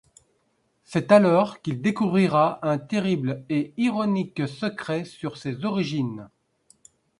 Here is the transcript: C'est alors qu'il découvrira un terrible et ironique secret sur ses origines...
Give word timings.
C'est 0.83 1.11
alors 1.11 1.61
qu'il 1.61 1.79
découvrira 1.79 2.57
un 2.67 2.79
terrible 2.79 3.45
et 3.49 3.71
ironique 3.77 4.47
secret 4.47 5.05
sur 5.05 5.37
ses 5.37 5.63
origines... 5.63 6.27